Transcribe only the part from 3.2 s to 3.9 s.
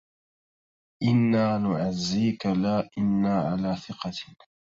على